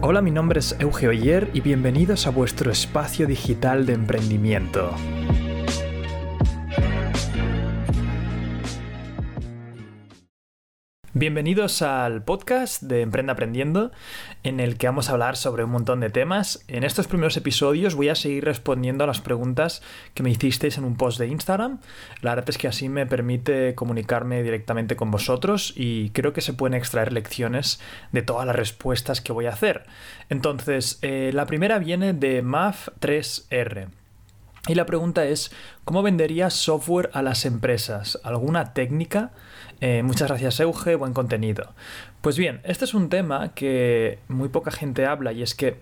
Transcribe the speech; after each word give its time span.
Hola, 0.00 0.22
mi 0.22 0.30
nombre 0.30 0.60
es 0.60 0.76
Euge 0.78 1.08
Oyer 1.08 1.50
y 1.54 1.60
bienvenidos 1.60 2.28
a 2.28 2.30
vuestro 2.30 2.70
espacio 2.70 3.26
digital 3.26 3.84
de 3.84 3.94
emprendimiento. 3.94 4.92
Bienvenidos 11.18 11.82
al 11.82 12.22
podcast 12.22 12.80
de 12.80 13.00
Emprenda 13.00 13.32
Aprendiendo, 13.32 13.90
en 14.44 14.60
el 14.60 14.78
que 14.78 14.86
vamos 14.86 15.08
a 15.08 15.14
hablar 15.14 15.36
sobre 15.36 15.64
un 15.64 15.70
montón 15.70 15.98
de 15.98 16.10
temas. 16.10 16.64
En 16.68 16.84
estos 16.84 17.08
primeros 17.08 17.36
episodios 17.36 17.96
voy 17.96 18.08
a 18.08 18.14
seguir 18.14 18.44
respondiendo 18.44 19.02
a 19.02 19.08
las 19.08 19.20
preguntas 19.20 19.82
que 20.14 20.22
me 20.22 20.30
hicisteis 20.30 20.78
en 20.78 20.84
un 20.84 20.96
post 20.96 21.18
de 21.18 21.26
Instagram. 21.26 21.80
La 22.22 22.36
verdad 22.36 22.48
es 22.50 22.56
que 22.56 22.68
así 22.68 22.88
me 22.88 23.04
permite 23.04 23.74
comunicarme 23.74 24.44
directamente 24.44 24.94
con 24.94 25.10
vosotros 25.10 25.72
y 25.74 26.10
creo 26.10 26.32
que 26.32 26.40
se 26.40 26.52
pueden 26.52 26.74
extraer 26.74 27.12
lecciones 27.12 27.80
de 28.12 28.22
todas 28.22 28.46
las 28.46 28.54
respuestas 28.54 29.20
que 29.20 29.32
voy 29.32 29.46
a 29.46 29.50
hacer. 29.54 29.86
Entonces, 30.28 31.00
eh, 31.02 31.32
la 31.34 31.46
primera 31.46 31.80
viene 31.80 32.12
de 32.12 32.44
MAF3R. 32.44 33.88
Y 34.66 34.74
la 34.74 34.86
pregunta 34.86 35.24
es, 35.24 35.50
¿cómo 35.84 36.02
venderías 36.02 36.54
software 36.54 37.10
a 37.12 37.22
las 37.22 37.46
empresas? 37.46 38.18
¿Alguna 38.24 38.74
técnica? 38.74 39.30
Eh, 39.80 40.02
muchas 40.02 40.28
gracias 40.28 40.60
Euge, 40.60 40.94
buen 40.96 41.14
contenido. 41.14 41.74
Pues 42.20 42.36
bien, 42.36 42.60
este 42.64 42.84
es 42.84 42.94
un 42.94 43.08
tema 43.08 43.54
que 43.54 44.18
muy 44.28 44.48
poca 44.48 44.70
gente 44.70 45.06
habla 45.06 45.32
y 45.32 45.42
es 45.42 45.54
que 45.54 45.80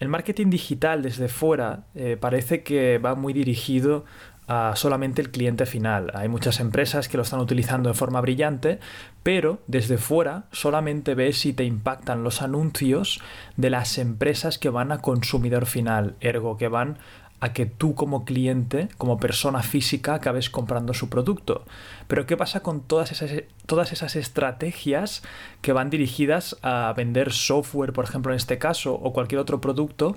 el 0.00 0.08
marketing 0.08 0.50
digital 0.50 1.02
desde 1.02 1.28
fuera 1.28 1.84
eh, 1.94 2.16
parece 2.20 2.62
que 2.62 2.98
va 2.98 3.14
muy 3.14 3.32
dirigido 3.32 4.04
a 4.48 4.74
solamente 4.76 5.20
el 5.20 5.30
cliente 5.30 5.66
final. 5.66 6.10
Hay 6.14 6.28
muchas 6.28 6.58
empresas 6.58 7.08
que 7.08 7.18
lo 7.18 7.22
están 7.22 7.40
utilizando 7.40 7.90
de 7.90 7.94
forma 7.94 8.20
brillante, 8.20 8.80
pero 9.22 9.60
desde 9.66 9.98
fuera 9.98 10.44
solamente 10.52 11.14
ves 11.14 11.38
si 11.38 11.52
te 11.52 11.64
impactan 11.64 12.24
los 12.24 12.40
anuncios 12.40 13.20
de 13.56 13.70
las 13.70 13.98
empresas 13.98 14.58
que 14.58 14.70
van 14.70 14.90
a 14.90 15.02
consumidor 15.02 15.66
final, 15.66 16.16
ergo 16.20 16.56
que 16.56 16.68
van 16.68 16.98
a 17.40 17.52
que 17.52 17.66
tú 17.66 17.94
como 17.94 18.24
cliente, 18.24 18.88
como 18.98 19.18
persona 19.20 19.62
física, 19.62 20.14
acabes 20.14 20.50
comprando 20.50 20.94
su 20.94 21.08
producto. 21.08 21.64
Pero 22.06 22.26
¿qué 22.26 22.36
pasa 22.36 22.60
con 22.60 22.80
todas 22.80 23.12
esas, 23.12 23.30
todas 23.66 23.92
esas 23.92 24.16
estrategias 24.16 25.22
que 25.62 25.72
van 25.72 25.90
dirigidas 25.90 26.56
a 26.62 26.92
vender 26.96 27.32
software, 27.32 27.92
por 27.92 28.04
ejemplo, 28.04 28.32
en 28.32 28.36
este 28.36 28.58
caso, 28.58 28.94
o 28.94 29.12
cualquier 29.12 29.40
otro 29.40 29.60
producto? 29.60 30.16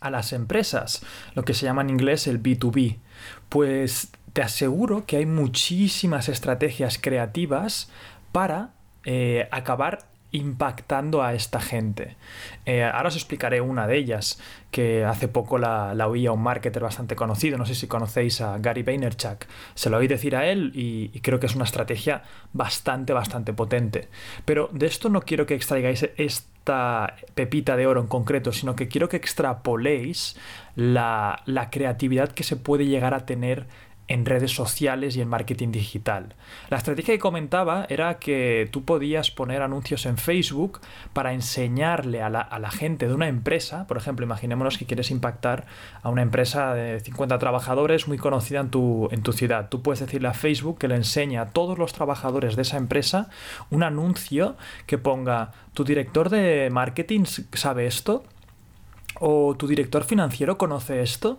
a 0.00 0.08
las 0.08 0.32
empresas, 0.32 1.02
lo 1.34 1.44
que 1.44 1.52
se 1.52 1.66
llama 1.66 1.82
en 1.82 1.90
inglés 1.90 2.26
el 2.26 2.42
B2B. 2.42 2.96
Pues 3.50 4.10
te 4.32 4.42
aseguro 4.42 5.04
que 5.04 5.18
hay 5.18 5.26
muchísimas 5.26 6.30
estrategias 6.30 6.98
creativas 6.98 7.90
para 8.32 8.70
eh, 9.04 9.48
acabar 9.50 10.09
impactando 10.32 11.22
a 11.22 11.34
esta 11.34 11.60
gente. 11.60 12.16
Eh, 12.66 12.84
ahora 12.84 13.08
os 13.08 13.16
explicaré 13.16 13.60
una 13.60 13.86
de 13.86 13.96
ellas, 13.96 14.40
que 14.70 15.04
hace 15.04 15.28
poco 15.28 15.58
la, 15.58 15.94
la, 15.94 16.06
oí 16.06 16.26
a 16.26 16.32
un 16.32 16.42
marketer 16.42 16.82
bastante 16.82 17.16
conocido, 17.16 17.58
no 17.58 17.66
sé 17.66 17.74
si 17.74 17.86
conocéis 17.86 18.40
a 18.40 18.58
Gary 18.58 18.82
Vaynerchuk, 18.82 19.46
se 19.74 19.90
lo 19.90 19.96
oí 19.96 20.06
decir 20.06 20.36
a 20.36 20.46
él 20.46 20.70
y, 20.74 21.10
y, 21.12 21.20
creo 21.20 21.40
que 21.40 21.46
es 21.46 21.56
una 21.56 21.64
estrategia 21.64 22.22
bastante, 22.52 23.12
bastante 23.12 23.52
potente. 23.52 24.08
Pero 24.44 24.68
de 24.72 24.86
esto 24.86 25.08
no 25.08 25.22
quiero 25.22 25.46
que 25.46 25.54
extraigáis 25.54 26.08
esta 26.16 27.16
pepita 27.34 27.76
de 27.76 27.86
oro 27.86 28.00
en 28.00 28.06
concreto, 28.06 28.52
sino 28.52 28.76
que 28.76 28.88
quiero 28.88 29.08
que 29.08 29.16
extrapoléis 29.16 30.36
la, 30.76 31.42
la 31.46 31.70
creatividad 31.70 32.30
que 32.30 32.44
se 32.44 32.56
puede 32.56 32.86
llegar 32.86 33.14
a 33.14 33.26
tener 33.26 33.66
en 34.10 34.26
redes 34.26 34.50
sociales 34.50 35.16
y 35.16 35.20
en 35.20 35.28
marketing 35.28 35.70
digital. 35.70 36.34
La 36.68 36.78
estrategia 36.78 37.14
que 37.14 37.20
comentaba 37.20 37.86
era 37.88 38.18
que 38.18 38.68
tú 38.72 38.84
podías 38.84 39.30
poner 39.30 39.62
anuncios 39.62 40.04
en 40.04 40.18
Facebook 40.18 40.80
para 41.12 41.32
enseñarle 41.32 42.20
a 42.20 42.28
la, 42.28 42.40
a 42.40 42.58
la, 42.58 42.72
gente 42.72 43.06
de 43.06 43.14
una 43.14 43.28
empresa, 43.28 43.86
por 43.86 43.96
ejemplo, 43.96 44.26
imaginémonos 44.26 44.78
que 44.78 44.84
quieres 44.84 45.12
impactar 45.12 45.66
a 46.02 46.08
una 46.08 46.22
empresa 46.22 46.74
de 46.74 46.98
50 46.98 47.38
trabajadores 47.38 48.08
muy 48.08 48.18
conocida 48.18 48.58
en 48.58 48.70
tu, 48.70 49.08
en 49.12 49.22
tu 49.22 49.32
ciudad. 49.32 49.68
Tú 49.68 49.80
puedes 49.80 50.00
decirle 50.00 50.26
a 50.26 50.34
Facebook 50.34 50.78
que 50.78 50.88
le 50.88 50.96
enseñe 50.96 51.38
a 51.38 51.46
todos 51.46 51.78
los 51.78 51.92
trabajadores 51.92 52.56
de 52.56 52.62
esa 52.62 52.78
empresa 52.78 53.30
un 53.70 53.84
anuncio 53.84 54.56
que 54.86 54.98
ponga, 54.98 55.52
tu 55.72 55.84
director 55.84 56.30
de 56.30 56.68
marketing 56.72 57.26
sabe 57.52 57.86
esto, 57.86 58.24
o 59.20 59.54
tu 59.56 59.66
director 59.68 60.02
financiero 60.04 60.58
conoce 60.58 61.02
esto 61.02 61.38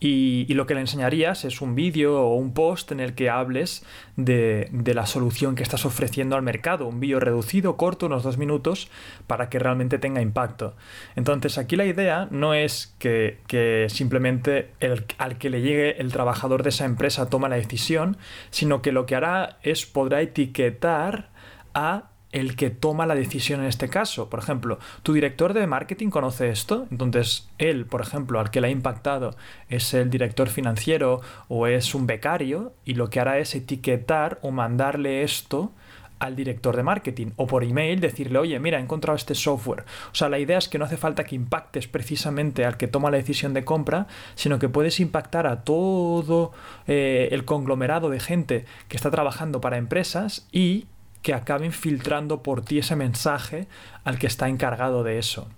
y, 0.00 0.52
lo 0.54 0.66
que 0.66 0.74
le 0.74 0.80
enseñarías 0.80 1.44
es 1.44 1.60
un 1.60 1.74
vídeo 1.74 2.20
o 2.20 2.34
un 2.34 2.52
post 2.52 2.92
en 2.92 3.00
el 3.00 3.14
que 3.14 3.30
hables 3.30 3.84
de, 4.16 4.68
de, 4.70 4.94
la 4.94 5.06
solución 5.06 5.54
que 5.54 5.62
estás 5.62 5.84
ofreciendo 5.84 6.36
al 6.36 6.42
mercado, 6.42 6.86
un 6.86 7.00
vídeo 7.00 7.18
reducido, 7.18 7.76
corto, 7.76 8.06
unos 8.06 8.22
dos 8.22 8.38
minutos, 8.38 8.90
para 9.26 9.48
que 9.48 9.58
realmente 9.58 9.98
tenga 9.98 10.20
impacto. 10.20 10.76
Entonces 11.16 11.58
aquí 11.58 11.74
la 11.76 11.86
idea 11.86 12.28
no 12.30 12.54
es 12.54 12.94
que, 12.98 13.38
que 13.48 13.86
simplemente 13.88 14.70
el, 14.80 15.04
al 15.18 15.38
que 15.38 15.50
le 15.50 15.62
llegue 15.62 16.00
el 16.00 16.12
trabajador 16.12 16.62
de 16.62 16.68
esa 16.68 16.84
empresa 16.84 17.28
toma 17.28 17.48
la 17.48 17.56
decisión, 17.56 18.16
sino 18.50 18.82
que 18.82 18.92
lo 18.92 19.06
que 19.06 19.16
hará 19.16 19.58
es 19.62 19.84
podrá 19.86 20.20
etiquetar 20.20 21.30
a 21.74 22.10
el 22.32 22.56
que 22.56 22.70
toma 22.70 23.06
la 23.06 23.14
decisión 23.14 23.60
en 23.60 23.66
este 23.66 23.88
caso. 23.88 24.28
Por 24.28 24.40
ejemplo, 24.40 24.78
tu 25.02 25.12
director 25.12 25.54
de 25.54 25.66
marketing 25.66 26.10
conoce 26.10 26.50
esto, 26.50 26.86
entonces 26.90 27.48
él, 27.58 27.86
por 27.86 28.00
ejemplo, 28.00 28.40
al 28.40 28.50
que 28.50 28.60
le 28.60 28.68
ha 28.68 28.70
impactado 28.70 29.36
es 29.68 29.94
el 29.94 30.10
director 30.10 30.48
financiero 30.48 31.20
o 31.48 31.66
es 31.66 31.94
un 31.94 32.06
becario 32.06 32.74
y 32.84 32.94
lo 32.94 33.10
que 33.10 33.20
hará 33.20 33.38
es 33.38 33.54
etiquetar 33.54 34.38
o 34.42 34.50
mandarle 34.50 35.22
esto 35.22 35.72
al 36.18 36.34
director 36.36 36.76
de 36.76 36.82
marketing 36.82 37.28
o 37.36 37.46
por 37.46 37.64
email 37.64 38.00
decirle, 38.00 38.38
oye, 38.38 38.58
mira, 38.58 38.78
he 38.78 38.82
encontrado 38.82 39.16
este 39.16 39.34
software. 39.34 39.84
O 40.12 40.14
sea, 40.14 40.28
la 40.28 40.38
idea 40.38 40.58
es 40.58 40.68
que 40.68 40.78
no 40.78 40.84
hace 40.84 40.96
falta 40.96 41.24
que 41.24 41.36
impactes 41.36 41.86
precisamente 41.86 42.64
al 42.64 42.76
que 42.76 42.88
toma 42.88 43.10
la 43.10 43.18
decisión 43.18 43.54
de 43.54 43.64
compra, 43.64 44.06
sino 44.34 44.58
que 44.58 44.68
puedes 44.68 45.00
impactar 45.00 45.46
a 45.46 45.62
todo 45.62 46.52
eh, 46.86 47.28
el 47.32 47.44
conglomerado 47.44 48.10
de 48.10 48.20
gente 48.20 48.64
que 48.88 48.96
está 48.96 49.10
trabajando 49.10 49.60
para 49.60 49.78
empresas 49.78 50.48
y 50.52 50.86
que 51.22 51.34
acaben 51.34 51.72
filtrando 51.72 52.42
por 52.42 52.62
ti 52.62 52.78
ese 52.78 52.96
mensaje 52.96 53.68
al 54.04 54.18
que 54.18 54.26
está 54.26 54.48
encargado 54.48 55.02
de 55.04 55.18
eso. 55.18 55.48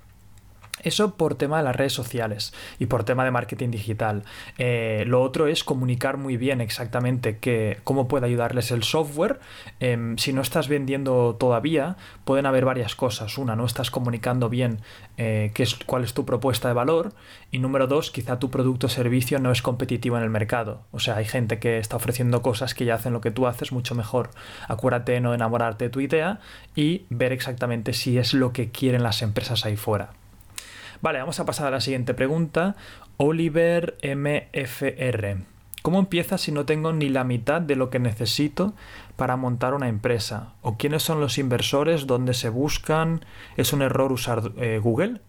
Eso 0.82 1.16
por 1.16 1.34
tema 1.34 1.58
de 1.58 1.64
las 1.64 1.76
redes 1.76 1.92
sociales 1.92 2.52
y 2.78 2.86
por 2.86 3.04
tema 3.04 3.24
de 3.24 3.30
marketing 3.30 3.70
digital. 3.70 4.24
Eh, 4.58 5.04
lo 5.06 5.22
otro 5.22 5.46
es 5.46 5.64
comunicar 5.64 6.16
muy 6.16 6.36
bien 6.36 6.60
exactamente 6.60 7.38
cómo 7.84 8.08
puede 8.08 8.26
ayudarles 8.26 8.70
el 8.70 8.82
software. 8.82 9.40
Eh, 9.80 10.14
si 10.16 10.32
no 10.32 10.40
estás 10.40 10.68
vendiendo 10.68 11.36
todavía, 11.38 11.96
pueden 12.24 12.46
haber 12.46 12.64
varias 12.64 12.94
cosas. 12.94 13.38
Una, 13.38 13.56
no 13.56 13.64
estás 13.64 13.90
comunicando 13.90 14.48
bien 14.48 14.80
eh, 15.16 15.50
qué 15.54 15.62
es, 15.62 15.76
cuál 15.86 16.04
es 16.04 16.14
tu 16.14 16.24
propuesta 16.24 16.68
de 16.68 16.74
valor. 16.74 17.12
Y 17.50 17.58
número 17.58 17.86
dos, 17.86 18.10
quizá 18.10 18.38
tu 18.38 18.50
producto 18.50 18.86
o 18.86 18.90
servicio 18.90 19.38
no 19.38 19.52
es 19.52 19.62
competitivo 19.62 20.16
en 20.16 20.22
el 20.22 20.30
mercado. 20.30 20.82
O 20.92 20.98
sea, 20.98 21.16
hay 21.16 21.24
gente 21.24 21.58
que 21.58 21.78
está 21.78 21.96
ofreciendo 21.96 22.42
cosas 22.42 22.74
que 22.74 22.84
ya 22.84 22.94
hacen 22.94 23.12
lo 23.12 23.20
que 23.20 23.30
tú 23.30 23.46
haces 23.46 23.72
mucho 23.72 23.94
mejor. 23.94 24.30
Acuérdate 24.68 25.12
de 25.12 25.20
no 25.20 25.34
enamorarte 25.34 25.86
de 25.86 25.90
tu 25.90 26.00
idea 26.00 26.40
y 26.74 27.06
ver 27.10 27.32
exactamente 27.32 27.92
si 27.92 28.18
es 28.18 28.34
lo 28.34 28.52
que 28.52 28.70
quieren 28.70 29.02
las 29.02 29.22
empresas 29.22 29.64
ahí 29.64 29.76
fuera. 29.76 30.19
Vale, 31.02 31.18
vamos 31.18 31.40
a 31.40 31.46
pasar 31.46 31.66
a 31.66 31.70
la 31.70 31.80
siguiente 31.80 32.12
pregunta. 32.12 32.76
Oliver 33.16 33.96
MFR. 34.02 35.38
¿Cómo 35.82 35.98
empieza 35.98 36.36
si 36.36 36.52
no 36.52 36.66
tengo 36.66 36.92
ni 36.92 37.08
la 37.08 37.24
mitad 37.24 37.62
de 37.62 37.74
lo 37.74 37.88
que 37.88 37.98
necesito 37.98 38.74
para 39.16 39.36
montar 39.36 39.72
una 39.72 39.88
empresa? 39.88 40.52
¿O 40.60 40.76
quiénes 40.76 41.02
son 41.02 41.20
los 41.20 41.38
inversores? 41.38 42.06
¿Dónde 42.06 42.34
se 42.34 42.50
buscan? 42.50 43.24
¿Es 43.56 43.72
un 43.72 43.80
error 43.80 44.12
usar 44.12 44.52
eh, 44.58 44.78
Google? 44.82 45.22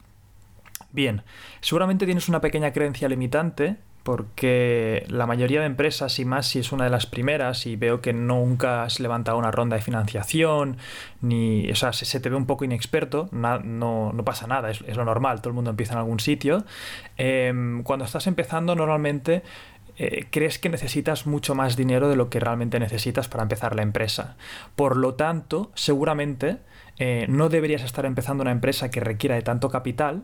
Bien, 0.91 1.23
seguramente 1.61 2.05
tienes 2.05 2.27
una 2.27 2.41
pequeña 2.41 2.73
creencia 2.73 3.07
limitante 3.07 3.77
porque 4.03 5.05
la 5.09 5.27
mayoría 5.27 5.59
de 5.59 5.67
empresas, 5.67 6.17
y 6.19 6.25
más 6.25 6.47
si 6.47 6.59
es 6.59 6.71
una 6.71 6.85
de 6.85 6.89
las 6.89 7.05
primeras, 7.05 7.65
y 7.65 7.75
veo 7.75 8.01
que 8.01 8.13
nunca 8.13 8.83
has 8.83 8.99
levantado 8.99 9.37
una 9.37 9.51
ronda 9.51 9.75
de 9.75 9.81
financiación, 9.81 10.77
ni, 11.21 11.69
o 11.69 11.75
sea, 11.75 11.93
se, 11.93 12.19
te 12.19 12.29
ve 12.29 12.35
un 12.35 12.45
poco 12.45 12.65
inexperto, 12.65 13.29
no, 13.31 13.59
no, 13.59 14.23
pasa 14.25 14.47
nada, 14.47 14.71
es, 14.71 14.81
lo 14.95 15.05
normal, 15.05 15.41
todo 15.41 15.49
el 15.49 15.55
mundo 15.55 15.69
empieza 15.69 15.93
en 15.93 15.99
algún 15.99 16.19
sitio. 16.19 16.63
Eh, 17.17 17.81
cuando 17.83 18.05
estás 18.05 18.27
empezando, 18.27 18.75
normalmente 18.75 19.43
eh, 19.97 20.25
crees 20.31 20.57
que 20.57 20.69
necesitas 20.69 21.27
mucho 21.27 21.53
más 21.53 21.75
dinero 21.75 22.09
de 22.09 22.15
lo 22.15 22.29
que 22.29 22.39
realmente 22.39 22.79
necesitas 22.79 23.27
para 23.27 23.43
empezar 23.43 23.75
la 23.75 23.83
empresa. 23.83 24.35
Por 24.75 24.97
lo 24.97 25.13
tanto, 25.13 25.71
seguramente 25.75 26.57
eh, 26.97 27.25
no 27.29 27.49
deberías 27.49 27.83
estar 27.83 28.05
empezando 28.05 28.41
una 28.41 28.51
empresa 28.51 28.89
que 28.89 28.99
requiera 28.99 29.35
de 29.35 29.43
tanto 29.43 29.69
capital, 29.69 30.23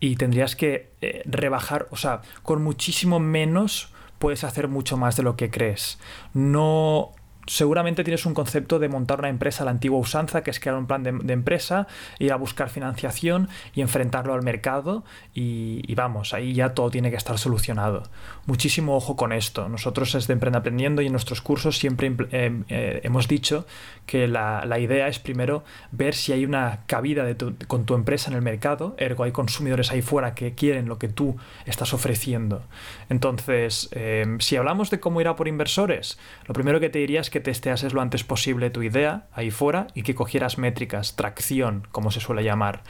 y 0.00 0.16
tendrías 0.16 0.56
que 0.56 0.92
eh, 1.00 1.22
rebajar, 1.24 1.88
o 1.90 1.96
sea, 1.96 2.22
con 2.42 2.62
muchísimo 2.62 3.18
menos 3.18 3.92
puedes 4.18 4.44
hacer 4.44 4.68
mucho 4.68 4.96
más 4.96 5.16
de 5.16 5.22
lo 5.22 5.36
que 5.36 5.50
crees. 5.50 5.98
No 6.34 7.12
seguramente 7.48 8.04
tienes 8.04 8.26
un 8.26 8.34
concepto 8.34 8.78
de 8.78 8.88
montar 8.88 9.18
una 9.18 9.28
empresa 9.28 9.62
a 9.62 9.64
la 9.64 9.70
antigua 9.70 9.98
usanza, 9.98 10.42
que 10.42 10.50
es 10.50 10.60
crear 10.60 10.76
un 10.76 10.86
plan 10.86 11.02
de, 11.02 11.32
empresa, 11.32 11.86
ir 12.18 12.32
a 12.32 12.36
buscar 12.36 12.68
financiación 12.68 13.48
y 13.74 13.80
enfrentarlo 13.80 14.34
al 14.34 14.42
mercado 14.42 15.04
y, 15.34 15.94
vamos, 15.94 16.34
ahí 16.34 16.52
ya 16.52 16.74
todo 16.74 16.90
tiene 16.90 17.10
que 17.10 17.16
estar 17.16 17.38
solucionado. 17.38 18.04
Muchísimo 18.46 18.96
ojo 18.96 19.16
con 19.16 19.32
esto. 19.32 19.68
Nosotros 19.68 20.12
desde 20.12 20.32
Emprenda 20.32 20.60
Aprendiendo 20.60 21.02
y 21.02 21.06
en 21.06 21.12
nuestros 21.12 21.40
cursos 21.40 21.78
siempre 21.78 22.14
eh, 22.30 22.62
eh, 22.68 23.00
hemos 23.02 23.28
dicho 23.28 23.66
que 24.06 24.28
la, 24.28 24.78
idea 24.78 25.08
es 25.08 25.18
primero 25.18 25.64
ver 25.90 26.14
si 26.14 26.32
hay 26.32 26.44
una 26.44 26.80
cabida 26.86 27.24
de 27.24 27.36
con 27.66 27.84
tu 27.84 27.94
empresa 27.94 28.30
en 28.30 28.36
el 28.36 28.42
mercado, 28.42 28.94
ergo 28.98 29.24
hay 29.24 29.32
consumidores 29.32 29.90
ahí 29.90 30.02
fuera 30.02 30.34
que 30.34 30.54
quieren 30.54 30.86
lo 30.86 30.98
que 30.98 31.08
tú 31.08 31.36
estás 31.66 31.92
ofreciendo. 31.92 32.62
Entonces, 33.08 33.88
eh, 33.92 34.36
si 34.38 34.56
hablamos 34.56 34.90
de 34.90 35.00
cómo 35.00 35.20
ir 35.20 35.26
a 35.26 35.34
por 35.34 35.48
inversores, 35.48 36.18
lo 36.46 36.54
primero 36.54 36.78
que 36.78 36.90
te 36.90 37.00
diría 37.00 37.20
es 37.20 37.30
que 37.30 37.37
testeases 37.40 37.92
lo 37.92 38.00
antes 38.00 38.24
posible 38.24 38.70
tu 38.70 38.82
idea 38.82 39.26
ahí 39.32 39.50
fuera 39.50 39.88
y 39.94 40.02
que 40.02 40.14
cogieras 40.14 40.58
métricas, 40.58 41.16
tracción, 41.16 41.86
como 41.92 42.10
se 42.10 42.20
suele 42.20 42.44
llamar. 42.44 42.82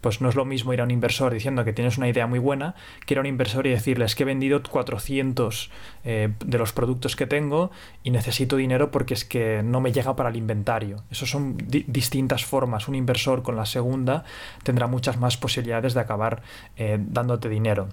Pues 0.00 0.20
no 0.20 0.28
es 0.28 0.34
lo 0.34 0.44
mismo 0.44 0.74
ir 0.74 0.82
a 0.82 0.84
un 0.84 0.90
inversor 0.90 1.32
diciendo 1.32 1.64
que 1.64 1.72
tienes 1.72 1.96
una 1.96 2.08
idea 2.08 2.26
muy 2.26 2.38
buena 2.38 2.74
que 3.06 3.14
ir 3.14 3.18
a 3.18 3.20
un 3.22 3.26
inversor 3.26 3.66
y 3.66 3.70
decirles 3.70 4.14
que 4.14 4.24
he 4.24 4.26
vendido 4.26 4.62
400 4.62 5.70
eh, 6.04 6.34
de 6.44 6.58
los 6.58 6.72
productos 6.74 7.16
que 7.16 7.26
tengo 7.26 7.70
y 8.02 8.10
necesito 8.10 8.56
dinero 8.56 8.90
porque 8.90 9.14
es 9.14 9.24
que 9.24 9.62
no 9.64 9.80
me 9.80 9.92
llega 9.92 10.14
para 10.14 10.28
el 10.28 10.36
inventario. 10.36 11.02
Esas 11.10 11.30
son 11.30 11.56
distintas 11.56 12.44
formas. 12.44 12.86
Un 12.86 12.96
inversor 12.96 13.42
con 13.42 13.56
la 13.56 13.64
segunda 13.64 14.24
tendrá 14.62 14.86
muchas 14.88 15.16
más 15.16 15.38
posibilidades 15.38 15.94
de 15.94 16.00
acabar 16.00 16.42
eh, 16.76 16.98
dándote 17.00 17.48
dinero. 17.48 17.88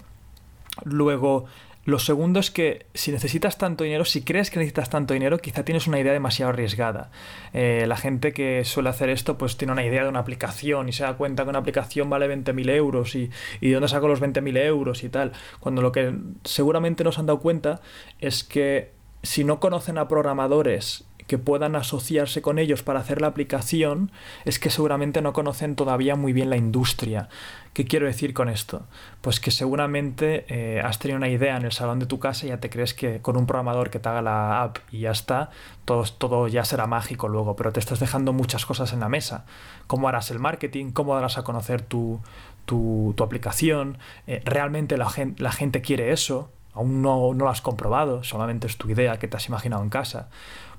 Luego, 0.83 1.45
lo 1.83 1.97
segundo 1.97 2.39
es 2.39 2.51
que 2.51 2.85
si 2.93 3.11
necesitas 3.11 3.57
tanto 3.57 3.83
dinero, 3.83 4.05
si 4.05 4.21
crees 4.21 4.51
que 4.51 4.59
necesitas 4.59 4.89
tanto 4.89 5.13
dinero, 5.13 5.39
quizá 5.39 5.65
tienes 5.65 5.87
una 5.87 5.99
idea 5.99 6.13
demasiado 6.13 6.49
arriesgada. 6.49 7.09
Eh, 7.53 7.85
la 7.87 7.97
gente 7.97 8.33
que 8.33 8.63
suele 8.65 8.89
hacer 8.89 9.09
esto, 9.09 9.37
pues 9.37 9.57
tiene 9.57 9.73
una 9.73 9.83
idea 9.83 10.03
de 10.03 10.09
una 10.09 10.19
aplicación 10.19 10.89
y 10.89 10.93
se 10.93 11.03
da 11.03 11.13
cuenta 11.15 11.43
que 11.43 11.49
una 11.49 11.59
aplicación 11.59 12.09
vale 12.09 12.27
20.000 12.27 12.69
euros 12.69 13.15
y, 13.15 13.31
y 13.61 13.69
de 13.69 13.73
dónde 13.73 13.87
saco 13.87 14.07
los 14.07 14.21
20.000 14.21 14.57
euros 14.59 15.03
y 15.03 15.09
tal. 15.09 15.31
Cuando 15.59 15.81
lo 15.81 15.91
que 15.91 16.13
seguramente 16.43 17.03
no 17.03 17.11
se 17.11 17.19
han 17.19 17.25
dado 17.25 17.39
cuenta 17.39 17.81
es 18.19 18.43
que 18.43 18.91
si 19.23 19.43
no 19.43 19.59
conocen 19.59 19.97
a 19.97 20.07
programadores 20.07 21.05
que 21.31 21.37
puedan 21.37 21.77
asociarse 21.77 22.41
con 22.41 22.59
ellos 22.59 22.83
para 22.83 22.99
hacer 22.99 23.21
la 23.21 23.27
aplicación 23.27 24.11
es 24.43 24.59
que 24.59 24.69
seguramente 24.69 25.21
no 25.21 25.31
conocen 25.31 25.77
todavía 25.77 26.17
muy 26.17 26.33
bien 26.33 26.49
la 26.49 26.57
industria. 26.57 27.29
¿Qué 27.71 27.85
quiero 27.85 28.05
decir 28.05 28.33
con 28.33 28.49
esto? 28.49 28.85
Pues 29.21 29.39
que 29.39 29.49
seguramente 29.49 30.43
eh, 30.49 30.81
has 30.81 30.99
tenido 30.99 31.15
una 31.15 31.29
idea 31.29 31.55
en 31.55 31.63
el 31.63 31.71
salón 31.71 31.99
de 31.99 32.05
tu 32.05 32.19
casa 32.19 32.45
y 32.45 32.49
ya 32.49 32.59
te 32.59 32.69
crees 32.69 32.93
que 32.93 33.21
con 33.21 33.37
un 33.37 33.45
programador 33.45 33.89
que 33.89 33.99
te 33.99 34.09
haga 34.09 34.21
la 34.21 34.61
app 34.61 34.79
y 34.91 34.99
ya 34.99 35.11
está, 35.11 35.51
todo, 35.85 36.03
todo 36.03 36.49
ya 36.49 36.65
será 36.65 36.85
mágico 36.85 37.29
luego, 37.29 37.55
pero 37.55 37.71
te 37.71 37.79
estás 37.79 38.01
dejando 38.01 38.33
muchas 38.33 38.65
cosas 38.65 38.91
en 38.91 38.99
la 38.99 39.07
mesa. 39.07 39.45
¿Cómo 39.87 40.09
harás 40.09 40.31
el 40.31 40.39
marketing? 40.39 40.91
¿Cómo 40.91 41.15
darás 41.15 41.37
a 41.37 41.43
conocer 41.43 41.81
tu, 41.81 42.19
tu, 42.65 43.15
aplicación? 43.23 43.99
Eh, 44.27 44.41
¿Realmente 44.43 44.97
la 44.97 45.09
gente, 45.09 45.41
la 45.41 45.53
gente 45.53 45.81
quiere 45.81 46.11
eso? 46.11 46.51
Aún 46.73 47.01
no, 47.01 47.33
no 47.33 47.45
lo 47.45 47.49
has 47.49 47.61
comprobado, 47.61 48.23
solamente 48.23 48.67
es 48.67 48.77
tu 48.77 48.89
idea 48.89 49.17
que 49.17 49.29
te 49.29 49.37
has 49.37 49.47
imaginado 49.47 49.83
en 49.83 49.89
casa. 49.89 50.29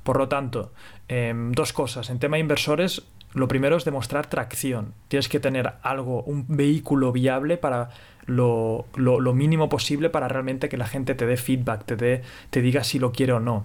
Por 0.02 0.18
lo 0.18 0.28
tanto, 0.28 0.72
em, 1.08 1.52
dos 1.52 1.72
cosas. 1.72 2.10
En 2.10 2.18
tema 2.18 2.36
de 2.36 2.40
inversores, 2.40 3.02
lo 3.34 3.48
primero 3.48 3.76
es 3.76 3.84
demostrar 3.84 4.26
tracción. 4.26 4.94
Tienes 5.08 5.28
que 5.28 5.40
tener 5.40 5.74
algo, 5.82 6.22
un 6.22 6.44
vehículo 6.48 7.12
viable 7.12 7.56
para 7.56 7.90
lo, 8.26 8.86
mínimo 9.34 9.68
posible 9.68 10.10
para 10.10 10.28
realmente 10.28 10.68
que 10.68 10.76
la 10.76 10.86
gente 10.86 11.14
te 11.14 11.26
dé 11.26 11.36
feedback, 11.36 11.84
te, 11.84 11.96
dé, 11.96 12.22
te 12.50 12.60
diga 12.60 12.84
si 12.84 12.98
lo 12.98 13.12
quiere 13.12 13.32
o 13.32 13.40
no. 13.40 13.64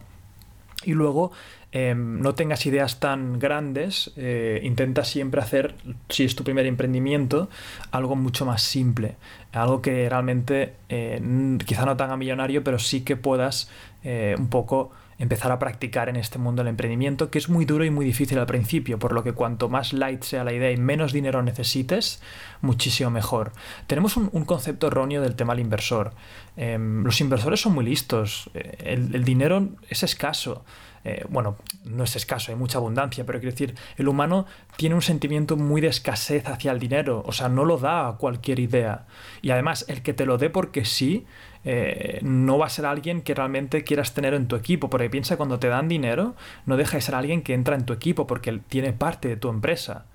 Y 0.83 0.93
luego, 0.93 1.31
em, 1.71 2.21
no 2.21 2.35
tengas 2.35 2.65
ideas 2.67 2.99
tan 2.99 3.39
grandes, 3.39 4.13
eh, 4.15 4.61
intenta 4.63 5.03
siempre 5.03 5.41
hacer, 5.41 5.73
si 6.07 6.23
es 6.23 6.35
tu 6.35 6.43
primer 6.43 6.67
emprendimiento, 6.67 7.49
algo 7.91 8.15
mucho 8.15 8.45
más 8.45 8.61
simple, 8.61 9.15
algo 9.51 9.81
que 9.81 10.07
realmente 10.07 10.75
eh, 10.89 11.19
quizá 11.65 11.85
no 11.85 11.97
tan 11.97 12.11
a 12.11 12.17
millonario, 12.17 12.63
pero 12.63 12.77
sí 12.77 13.01
que 13.01 13.17
puedas 13.17 13.71
eh, 14.03 14.35
un 14.37 14.49
poco 14.49 14.91
empezar 15.19 15.51
a 15.51 15.59
practicar 15.59 16.09
en 16.09 16.15
este 16.15 16.37
mundo 16.37 16.63
del 16.63 16.69
emprendimiento, 16.69 17.31
que 17.31 17.39
es 17.39 17.49
muy 17.49 17.65
duro 17.65 17.83
y 17.85 17.89
muy 17.89 18.05
difícil 18.05 18.37
al 18.37 18.45
principio, 18.45 18.99
por 18.99 19.13
lo 19.13 19.23
que 19.23 19.33
cuanto 19.33 19.67
más 19.67 19.93
light 19.93 20.23
sea 20.23 20.43
la 20.43 20.53
idea 20.53 20.71
y 20.71 20.77
menos 20.77 21.11
dinero 21.11 21.41
necesites, 21.41 22.21
muchísimo 22.61 23.09
mejor. 23.09 23.51
Tenemos 23.87 24.17
un, 24.17 24.45
concepto 24.45 24.87
erróneo 24.87 25.21
del 25.21 25.35
tema 25.35 25.53
del 25.53 25.61
inversor. 25.61 26.13
Em, 26.55 27.03
los 27.03 27.19
inversores 27.19 27.59
son 27.59 27.73
muy 27.73 27.85
listos, 27.85 28.49
eh, 28.53 28.77
el, 28.79 29.23
dinero 29.23 29.69
es 29.89 30.03
escaso. 30.03 30.63
Eh, 31.07 31.23
bueno, 31.29 31.55
no 31.85 32.03
es 32.03 32.17
escaso, 32.17 32.51
hay 32.51 32.57
mucha 32.57 32.79
abundancia, 32.79 33.25
pero 33.25 33.39
quiero 33.39 33.53
decir, 33.53 33.75
el 33.95 34.09
humano 34.09 34.45
tiene 34.75 34.93
un 34.93 35.01
sentimiento 35.01 35.55
muy 35.55 35.79
de 35.79 35.87
escasez 35.87 36.45
hacia 36.49 36.73
el 36.73 36.79
dinero, 36.79 37.23
o 37.25 37.31
sea, 37.31 37.47
no 37.47 37.63
lo 37.63 37.77
da 37.77 38.09
a 38.09 38.17
cualquier 38.17 38.59
idea. 38.59 39.05
Y 39.41 39.51
además, 39.51 39.85
el 39.87 40.01
que 40.01 40.13
te 40.13 40.25
lo 40.25 40.37
dé 40.37 40.49
porque 40.49 40.83
sí, 40.83 41.25
eh, 41.63 42.19
no 42.23 42.57
va 42.57 42.65
a 42.65 42.69
ser 42.69 42.85
alguien 42.85 43.21
que 43.21 43.33
realmente 43.33 43.85
quieras 43.85 44.13
tener 44.13 44.33
en 44.33 44.49
tu 44.49 44.57
equipo, 44.57 44.89
porque 44.89 45.09
piensa 45.09 45.37
cuando 45.37 45.59
te 45.59 45.69
dan 45.69 45.87
dinero, 45.87 46.35
no 46.65 46.75
deja 46.75 46.97
de 46.97 47.01
ser 47.01 47.15
alguien 47.15 47.41
que 47.41 47.53
entra 47.53 47.77
en 47.77 47.85
tu 47.85 47.93
equipo 47.93 48.27
porque 48.27 48.59
tiene 48.67 48.91
parte 48.91 49.29
de 49.29 49.37
tu 49.37 49.47
empresa. 49.47 50.07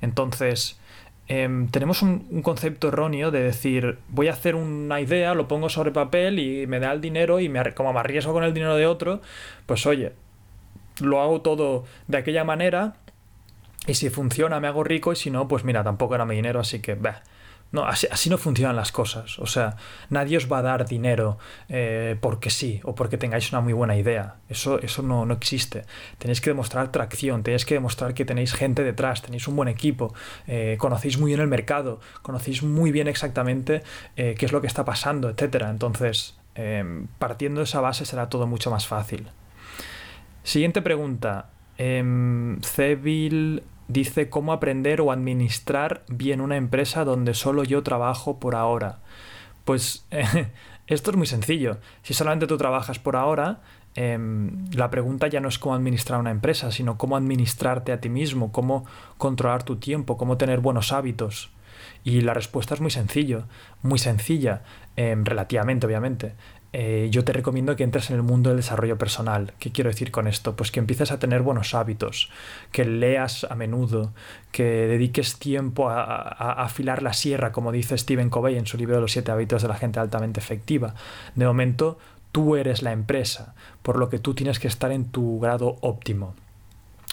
Entonces, 0.00 0.78
em, 1.26 1.66
tenemos 1.70 2.02
un, 2.02 2.40
concepto 2.42 2.86
erróneo 2.86 3.32
de 3.32 3.42
decir, 3.42 3.98
voy 4.10 4.28
a 4.28 4.32
hacer 4.32 4.54
una 4.54 5.00
idea, 5.00 5.34
lo 5.34 5.48
pongo 5.48 5.68
sobre 5.70 5.90
papel 5.90 6.38
y 6.38 6.68
me 6.68 6.78
da 6.78 6.92
el 6.92 7.00
dinero 7.00 7.40
y 7.40 7.48
me, 7.48 7.74
como 7.74 7.92
me 7.92 7.98
arriesgo 7.98 8.32
con 8.32 8.44
el 8.44 8.54
dinero 8.54 8.76
de 8.76 8.86
otro, 8.86 9.22
pues 9.66 9.86
oye, 9.86 10.12
lo 11.00 11.20
hago 11.20 11.40
todo 11.40 11.84
de 12.08 12.18
aquella 12.18 12.44
manera 12.44 12.96
y 13.86 13.94
si 13.94 14.10
funciona 14.10 14.60
me 14.60 14.68
hago 14.68 14.84
rico 14.84 15.12
y 15.12 15.16
si 15.16 15.30
no, 15.30 15.48
pues 15.48 15.64
mira, 15.64 15.84
tampoco 15.84 16.14
era 16.14 16.24
mi 16.24 16.36
dinero, 16.36 16.60
así 16.60 16.80
que... 16.80 16.94
Bah, 16.94 17.22
no, 17.72 17.84
así, 17.84 18.30
no 18.30 18.38
funcionan 18.38 18.76
las 18.76 18.92
cosas. 18.92 19.38
O 19.38 19.46
sea, 19.46 19.76
nadie 20.08 20.36
os 20.36 20.50
va 20.50 20.58
a 20.58 20.62
dar 20.62 20.86
dinero 20.86 21.36
eh, 21.68 22.16
porque 22.20 22.48
sí 22.48 22.80
o 22.84 22.94
porque 22.94 23.18
tengáis 23.18 23.50
una 23.52 23.60
muy 23.60 23.72
buena 23.72 23.96
idea. 23.96 24.36
Eso, 24.48 24.80
eso 24.80 25.02
no, 25.02 25.30
existe. 25.32 25.84
Tenéis 26.18 26.40
que 26.40 26.50
demostrar 26.50 26.92
tracción, 26.92 27.42
tenéis 27.42 27.66
que 27.66 27.74
demostrar 27.74 28.14
que 28.14 28.24
tenéis 28.24 28.54
gente 28.54 28.84
detrás, 28.84 29.20
tenéis 29.20 29.48
un 29.48 29.56
buen 29.56 29.68
equipo, 29.68 30.14
eh, 30.46 30.76
conocéis 30.78 31.18
muy 31.18 31.30
bien 31.30 31.40
el 31.40 31.48
mercado, 31.48 32.00
conocéis 32.22 32.62
muy 32.62 32.92
bien 32.92 33.08
exactamente 33.08 33.82
eh, 34.16 34.36
qué 34.38 34.46
es 34.46 34.52
lo 34.52 34.60
que 34.60 34.68
está 34.68 34.84
pasando, 34.84 35.28
etc. 35.28 35.66
Entonces, 35.68 36.36
partiendo 37.18 37.60
de 37.60 37.64
esa 37.64 37.82
base 37.82 38.06
será 38.06 38.30
todo 38.30 38.46
mucho 38.46 38.70
más 38.70 38.86
fácil. 38.86 39.28
Siguiente 40.46 40.80
pregunta. 40.80 41.50
Cevil 41.76 43.64
dice 43.88 44.30
cómo 44.30 44.52
aprender 44.52 45.00
o 45.00 45.10
administrar 45.10 46.04
bien 46.06 46.40
una 46.40 46.56
empresa 46.56 47.04
donde 47.04 47.34
solo 47.34 47.64
yo 47.64 47.82
trabajo 47.82 48.38
por 48.38 48.54
ahora. 48.54 49.00
Pues 49.64 50.06
esto 50.86 51.10
es 51.10 51.16
muy 51.16 51.26
sencillo. 51.26 51.78
Si 52.04 52.14
solamente 52.14 52.46
tú 52.46 52.56
trabajas 52.58 53.00
por 53.00 53.16
ahora, 53.16 53.58
em, 53.96 54.70
la 54.70 54.88
pregunta 54.88 55.26
ya 55.26 55.40
no 55.40 55.48
es 55.48 55.58
cómo 55.58 55.74
administrar 55.74 56.20
una 56.20 56.30
empresa, 56.30 56.70
sino 56.70 56.96
cómo 56.96 57.16
administrarte 57.16 57.90
a 57.90 58.00
ti 58.00 58.08
mismo, 58.08 58.52
cómo 58.52 58.86
controlar 59.18 59.64
tu 59.64 59.78
tiempo, 59.78 60.16
cómo 60.16 60.36
tener 60.36 60.60
buenos 60.60 60.92
hábitos. 60.92 61.50
Y 62.04 62.20
la 62.20 62.34
respuesta 62.34 62.74
es 62.74 62.80
muy 62.80 62.92
sencillo, 62.92 63.48
muy 63.82 63.98
sencilla, 63.98 64.62
em, 64.94 65.24
relativamente 65.24 65.86
obviamente. 65.88 66.34
Eh, 66.78 67.08
yo 67.10 67.24
te 67.24 67.32
recomiendo 67.32 67.74
que 67.74 67.84
entres 67.84 68.10
en 68.10 68.16
el 68.16 68.22
mundo 68.22 68.50
del 68.50 68.58
desarrollo 68.58 68.98
personal. 68.98 69.54
¿Qué 69.58 69.72
quiero 69.72 69.88
decir 69.88 70.10
con 70.10 70.26
esto? 70.26 70.56
Pues 70.56 70.70
que 70.70 70.78
empieces 70.78 71.10
a 71.10 71.18
tener 71.18 71.40
buenos 71.40 71.72
hábitos, 71.72 72.30
que 72.70 72.84
leas 72.84 73.44
a 73.44 73.54
menudo, 73.54 74.12
que 74.52 74.62
dediques 74.62 75.38
tiempo 75.38 75.88
a, 75.88 76.02
afilar 76.62 77.02
la 77.02 77.14
sierra, 77.14 77.50
como 77.50 77.72
dice 77.72 77.96
Stephen 77.96 78.28
Covey 78.28 78.58
en 78.58 78.66
su 78.66 78.76
libro 78.76 78.96
de 78.96 79.00
los 79.00 79.12
siete 79.12 79.32
hábitos 79.32 79.62
de 79.62 79.68
la 79.68 79.76
gente 79.76 80.00
altamente 80.00 80.38
efectiva. 80.38 80.94
De 81.34 81.46
momento, 81.46 81.98
tú 82.30 82.56
eres 82.56 82.82
la 82.82 82.92
empresa, 82.92 83.54
por 83.82 83.96
lo 83.96 84.10
que 84.10 84.18
tú 84.18 84.34
tienes 84.34 84.58
que 84.58 84.68
estar 84.68 84.92
en 84.92 85.06
tu 85.06 85.40
grado 85.40 85.78
óptimo. 85.80 86.34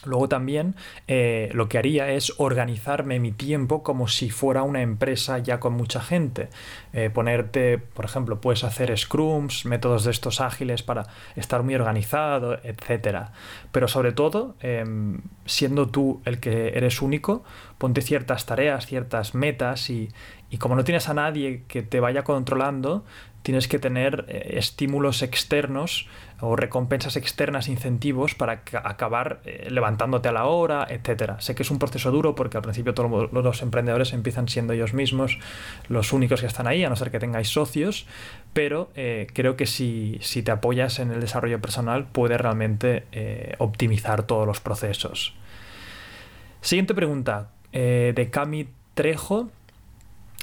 Luego 0.06 0.28
también 0.30 0.76
eh, 1.08 1.50
lo 1.54 1.70
que 1.70 1.78
haría 1.78 2.12
es 2.12 2.34
organizarme 2.38 3.20
mi 3.20 3.32
tiempo 3.32 3.84
como 3.84 4.08
si 4.08 4.30
fuera 4.30 4.64
una 4.64 4.82
empresa 4.82 5.40
ya 5.40 5.60
con 5.60 5.74
mucha 5.74 6.02
gente. 6.02 6.50
Eh, 6.94 7.10
ponerte, 7.10 7.78
por 7.78 8.06
ejemplo, 8.06 8.42
puedes 8.42 8.64
hacer 8.64 8.98
scrums, 8.98 9.66
métodos 9.66 10.04
de 10.04 10.12
estos 10.12 10.42
ágiles 10.42 10.84
para 10.84 11.08
estar 11.36 11.64
muy 11.64 11.76
organizado, 11.76 12.60
etc. 12.64 13.30
Pero 13.72 13.88
sobre 13.88 14.12
todo, 14.12 14.56
em, 14.60 15.22
siendo 15.46 15.90
tú 15.90 16.22
el 16.26 16.40
que 16.40 16.70
eres 16.70 17.02
único, 17.02 17.44
ponte 17.78 18.02
ciertas 18.02 18.46
tareas, 18.46 18.86
ciertas 18.86 19.36
metas 19.36 19.90
y, 19.90 20.10
y 20.50 20.58
como 20.58 20.76
no 20.76 20.84
tienes 20.84 21.10
a 21.10 21.14
nadie 21.14 21.64
que 21.68 21.82
te 21.82 22.00
vaya 22.00 22.24
controlando, 22.24 23.04
tienes 23.44 23.68
que 23.68 23.78
tener 23.78 24.26
eh, 24.30 24.56
estímulos 24.58 25.22
externos 25.22 26.08
o 26.40 26.56
recompensas 26.56 27.16
externas, 27.16 27.68
incentivos 27.68 28.36
para 28.36 28.64
acabar 28.84 29.42
eh, 29.46 29.68
levantándote 29.70 30.30
a 30.30 30.32
la 30.32 30.46
hora, 30.46 30.88
etcétera. 30.90 31.40
Sé 31.40 31.54
que 31.54 31.64
es 31.64 31.72
un 31.72 31.78
proceso 31.78 32.10
duro 32.12 32.36
porque 32.36 32.58
al 32.58 32.64
principio 32.64 32.94
todos 32.94 33.32
los 33.32 33.62
emprendedores 33.62 34.14
empiezan 34.14 34.48
siendo 34.48 34.74
ellos 34.74 34.94
mismos 34.94 35.38
los 35.90 36.12
únicos 36.12 36.42
que 36.42 36.48
están 36.48 36.68
ahí, 36.68 36.84
a 36.84 36.90
no 36.90 36.96
ser 36.96 37.12
que 37.12 37.20
tengáis 37.20 37.50
socios, 37.50 38.08
pero 38.54 38.90
eh, 38.96 39.28
creo 39.34 39.56
que 39.56 39.66
si, 39.66 40.18
si, 40.22 40.42
te 40.42 40.52
apoyas 40.52 41.00
en 41.00 41.12
el 41.12 41.20
desarrollo 41.20 41.62
personal 41.62 42.08
puedes 42.12 42.40
realmente 42.40 43.04
optimizar 43.60 44.24
todos 44.24 44.48
los 44.48 44.60
procesos. 44.60 45.36
Siguiente 46.62 46.94
pregunta 46.94 47.50
de 47.72 48.30
Cami 48.32 48.68
Trejo. 48.94 49.50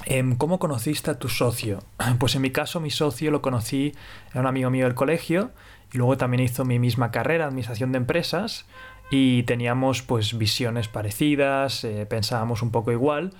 Em, 0.05 0.35
¿Cómo 0.35 0.59
conociste 0.59 1.11
a 1.11 1.19
tu 1.19 1.29
socio? 1.29 1.79
Pues 2.19 2.35
en 2.35 2.41
mi 2.41 2.51
caso, 2.51 2.79
mi 2.79 2.89
socio 2.89 3.31
lo 3.31 3.41
conocí, 3.41 3.93
era 4.31 4.41
un 4.41 4.47
amigo 4.47 4.69
mío 4.69 4.85
del 4.85 4.95
colegio 4.95 5.51
y 5.93 5.97
luego 5.97 6.17
también 6.17 6.43
hizo 6.43 6.65
mi 6.65 6.79
misma 6.79 7.11
carrera, 7.11 7.45
administración 7.45 7.91
de 7.91 7.97
empresas, 7.97 8.65
y 9.09 9.43
teníamos 9.43 10.01
pues 10.01 10.37
visiones 10.37 10.87
parecidas, 10.87 11.83
eh, 11.83 12.05
pensábamos 12.05 12.61
un 12.61 12.71
poco 12.71 12.93
igual, 12.93 13.33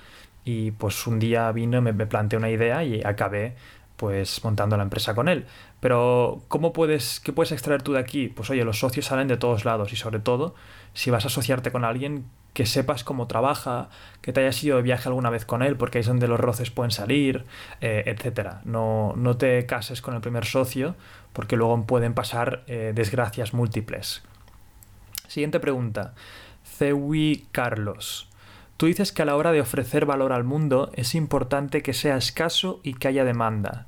y 0.44 0.72
pues 0.72 1.08
un 1.08 1.18
día 1.20 1.50
vino 1.54 1.78
y 1.78 1.82
me, 1.82 1.94
me 1.94 2.06
planteó 2.06 2.40
una 2.40 2.50
idea 2.50 2.84
y 2.84 3.02
acabé 3.04 3.56
pues 3.96 4.44
montando 4.44 4.76
la 4.78 4.84
empresa 4.84 5.16
con 5.16 5.30
él. 5.30 5.46
Pero 5.80 6.42
¿cómo 6.48 6.74
puedes, 6.74 7.20
qué 7.20 7.32
puedes 7.32 7.52
extraer 7.52 7.84
tú 7.84 7.94
de 7.94 8.00
aquí? 8.00 8.28
Pues 8.28 8.50
oye, 8.50 8.66
los 8.66 8.80
socios 8.80 9.06
salen 9.06 9.28
de 9.28 9.38
todos 9.38 9.64
lados 9.64 9.94
y 9.94 9.96
sobre 9.96 10.20
todo 10.20 10.56
si 10.94 11.12
vas 11.12 11.24
a 11.24 11.28
asociarte 11.28 11.72
con 11.72 11.86
alguien 11.86 12.26
que 12.54 12.66
sepas 12.66 13.04
cómo 13.04 13.28
trabaja, 13.28 13.90
que 14.22 14.34
te 14.34 14.42
hayas 14.42 14.62
ido 14.64 14.78
de 14.78 14.84
viaje 14.84 15.08
alguna 15.08 15.30
vez 15.30 15.46
con 15.46 15.62
él, 15.62 15.78
porque 15.78 15.98
ahí 15.98 16.02
es 16.02 16.08
donde 16.08 16.28
los 16.28 16.40
roces 16.40 16.70
pueden 16.70 16.92
salir, 16.92 17.46
eh, 17.80 18.04
etcétera. 18.06 18.62
No, 18.66 19.14
no, 19.16 19.38
te 19.38 19.66
cases 19.66 20.02
con 20.02 20.16
el 20.16 20.22
primer 20.22 20.46
socio, 20.46 20.96
porque 21.34 21.56
luego 21.56 21.86
pueden 21.86 22.14
pasar 22.14 22.64
eh, 22.68 22.92
desgracias 22.94 23.54
múltiples. 23.54 24.24
Siguiente 25.28 25.60
pregunta. 25.60 26.14
Cewi 26.66 27.48
Carlos. 27.52 28.28
Tú 28.76 28.88
dices 28.88 29.12
que 29.12 29.22
a 29.22 29.26
la 29.26 29.36
hora 29.36 29.52
de 29.52 29.62
ofrecer 29.62 30.06
valor 30.06 30.34
al 30.34 30.44
mundo 30.44 30.92
es 30.96 31.16
importante 31.16 31.84
que 31.84 31.94
sea 31.94 32.18
escaso 32.18 32.80
y 32.84 32.96
que 32.96 33.08
haya 33.08 33.24
demanda. 33.24 33.86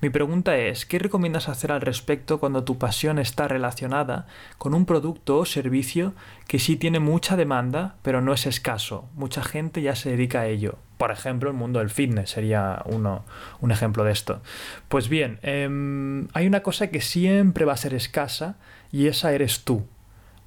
Mi 0.00 0.10
pregunta 0.10 0.56
es, 0.56 0.86
¿qué 0.86 0.98
recomiendas 0.98 1.48
hacer 1.48 1.72
al 1.72 1.80
respecto 1.80 2.40
cuando 2.40 2.64
tu 2.64 2.78
pasión 2.78 3.18
está 3.18 3.48
relacionada 3.48 4.26
con 4.58 4.74
un 4.74 4.86
producto 4.86 5.38
o 5.38 5.44
servicio 5.44 6.14
que 6.46 6.58
sí 6.58 6.76
tiene 6.76 7.00
mucha 7.00 7.36
demanda, 7.36 7.96
pero 8.02 8.20
no 8.20 8.32
es 8.32 8.46
escaso? 8.46 9.08
Mucha 9.14 9.42
gente 9.42 9.82
ya 9.82 9.94
se 9.94 10.10
dedica 10.10 10.40
a 10.40 10.46
ello. 10.46 10.78
Por 10.98 11.10
ejemplo, 11.10 11.50
el 11.50 11.56
mundo 11.56 11.80
del 11.80 11.90
fitness 11.90 12.30
sería 12.30 12.82
uno, 12.84 13.24
un 13.60 13.72
ejemplo 13.72 14.04
de 14.04 14.12
esto. 14.12 14.40
Pues 14.88 15.08
bien, 15.08 15.38
em, 15.42 16.28
hay 16.32 16.46
una 16.46 16.62
cosa 16.62 16.88
que 16.90 17.00
siempre 17.00 17.64
va 17.64 17.72
a 17.72 17.76
ser 17.76 17.94
escasa 17.94 18.56
y 18.92 19.08
esa 19.08 19.32
eres 19.32 19.64
tú. 19.64 19.86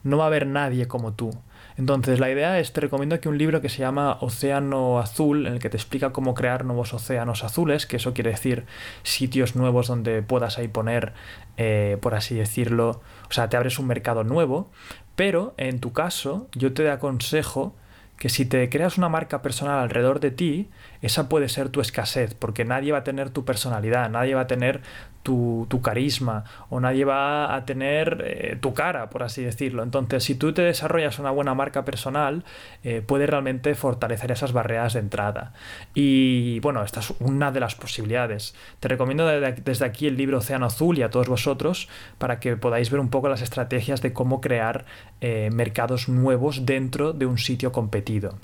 No 0.03 0.17
va 0.17 0.25
a 0.25 0.27
haber 0.27 0.47
nadie 0.47 0.87
como 0.87 1.13
tú. 1.13 1.31
Entonces, 1.77 2.19
la 2.19 2.29
idea 2.29 2.59
es, 2.59 2.71
te 2.71 2.81
recomiendo 2.81 3.15
aquí 3.15 3.27
un 3.27 3.37
libro 3.37 3.61
que 3.61 3.67
se 3.67 3.79
llama 3.79 4.17
Océano 4.21 4.99
Azul, 4.99 5.45
en 5.45 5.53
el 5.53 5.59
que 5.59 5.69
te 5.69 5.75
explica 5.75 6.11
cómo 6.11 6.33
crear 6.33 6.63
nuevos 6.63 6.93
océanos 6.93 7.43
azules, 7.43 7.85
que 7.85 7.97
eso 7.97 8.13
quiere 8.13 8.31
decir 8.31 8.65
sitios 9.03 9.57
nuevos 9.57 9.87
donde 9.87 10.21
puedas 10.21 10.57
ahí 10.57 10.69
poner, 10.69 11.13
eh, 11.57 11.97
por 12.01 12.15
así 12.15 12.35
decirlo, 12.35 13.01
o 13.29 13.33
sea, 13.33 13.49
te 13.49 13.57
abres 13.57 13.77
un 13.77 13.87
mercado 13.87 14.23
nuevo, 14.23 14.71
pero 15.17 15.53
en 15.57 15.79
tu 15.79 15.91
caso, 15.91 16.47
yo 16.53 16.73
te 16.73 16.89
aconsejo 16.89 17.75
que 18.17 18.29
si 18.29 18.45
te 18.45 18.69
creas 18.69 18.97
una 18.97 19.09
marca 19.09 19.41
personal 19.41 19.79
alrededor 19.79 20.21
de 20.21 20.31
ti, 20.31 20.69
esa 21.05 21.29
puede 21.29 21.49
ser 21.49 21.69
tu 21.69 21.81
escasez, 21.81 22.33
porque 22.33 22.65
nadie 22.65 22.91
va 22.91 22.99
a 22.99 23.03
tener 23.03 23.29
tu 23.29 23.45
personalidad, 23.45 24.09
nadie 24.09 24.35
va 24.35 24.41
a 24.41 24.47
tener 24.47 24.81
tu, 25.25 25.81
carisma 25.83 26.43
o 26.69 26.79
nadie 26.79 27.03
va 27.03 27.55
a 27.55 27.65
tener 27.65 28.23
eh, 28.25 28.57
tu 28.61 28.73
cara, 28.73 29.09
por 29.09 29.23
así 29.23 29.43
decirlo. 29.43 29.81
Entonces, 29.83 30.23
si 30.23 30.35
tú 30.35 30.53
te 30.53 30.61
desarrollas 30.61 31.19
una 31.19 31.31
buena 31.31 31.55
marca 31.55 31.83
personal, 31.83 32.43
eh, 32.83 33.01
puedes 33.05 33.29
realmente 33.29 33.73
fortalecer 33.73 34.31
esas 34.31 34.53
barreras 34.53 34.93
de 34.93 34.99
entrada. 34.99 35.53
Y 35.95 36.59
bueno, 36.59 36.83
esta 36.83 36.99
es 36.99 37.13
una 37.19 37.51
de 37.51 37.59
las 37.59 37.75
posibilidades. 37.75 38.55
Te 38.79 38.87
recomiendo 38.87 39.25
desde 39.27 39.85
aquí 39.85 40.07
el 40.07 40.15
libro 40.15 40.37
Océano 40.37 40.67
Azul 40.67 40.97
y 40.99 41.01
a 41.01 41.09
todos 41.09 41.27
vosotros 41.27 41.89
para 42.19 42.39
que 42.39 42.55
podáis 42.55 42.91
ver 42.91 42.99
un 42.99 43.09
poco 43.09 43.27
las 43.27 43.41
estrategias 43.41 44.01
de 44.01 44.13
cómo 44.13 44.41
crear 44.41 44.85
eh, 45.21 45.49
mercados 45.51 46.07
nuevos 46.07 46.65
dentro 46.65 47.13
de 47.13 47.25
un 47.25 47.39
sitio 47.39 47.71
competido. 47.71 48.37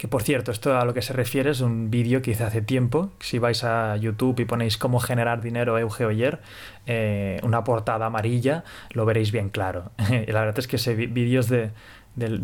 Que 0.00 0.08
por 0.08 0.22
cierto, 0.22 0.50
esto 0.50 0.78
a 0.78 0.86
lo 0.86 0.94
que 0.94 1.02
se 1.02 1.12
refiere 1.12 1.50
es 1.50 1.60
un 1.60 1.90
vídeo 1.90 2.22
que 2.22 2.30
hice 2.30 2.42
hace 2.42 2.62
tiempo. 2.62 3.12
Si 3.20 3.38
vais 3.38 3.62
a 3.64 3.98
YouTube 3.98 4.40
y 4.40 4.46
ponéis 4.46 4.78
cómo 4.78 4.98
generar 4.98 5.42
dinero 5.42 5.78
Euge 5.78 6.06
Oyer, 6.06 6.40
eh, 6.86 7.38
una 7.42 7.64
portada 7.64 8.06
amarilla, 8.06 8.64
lo 8.92 9.04
veréis 9.04 9.30
bien 9.30 9.50
claro. 9.50 9.92
y 10.26 10.32
la 10.32 10.40
verdad 10.40 10.58
es 10.58 10.68
que 10.68 10.76
ese 10.76 10.94
vídeo 10.94 11.40
es 11.40 11.50
de, 11.50 11.70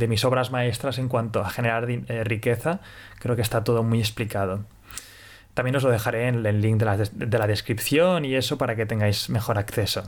mis 0.06 0.22
obras 0.26 0.50
maestras 0.50 0.98
en 0.98 1.08
cuanto 1.08 1.40
a 1.40 1.48
generar 1.48 1.88
eh, 1.88 2.24
riqueza. 2.24 2.80
Creo 3.20 3.36
que 3.36 3.42
está 3.42 3.64
todo 3.64 3.82
muy 3.82 4.00
explicado. 4.00 4.66
También 5.54 5.76
os 5.76 5.82
lo 5.82 5.90
dejaré 5.90 6.28
en 6.28 6.44
el 6.44 6.60
link 6.60 6.76
de 6.76 6.84
la, 6.84 6.98
de 6.98 7.38
la 7.38 7.46
descripción 7.46 8.26
y 8.26 8.34
eso 8.34 8.58
para 8.58 8.76
que 8.76 8.84
tengáis 8.84 9.30
mejor 9.30 9.56
acceso. 9.56 10.02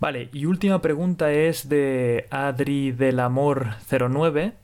Vale, 0.00 0.30
y 0.32 0.46
última 0.46 0.80
pregunta 0.80 1.30
es 1.30 1.68
de 1.68 2.26
Adri 2.30 2.90
del 2.90 3.20
Amor 3.20 3.74
09 3.90 4.54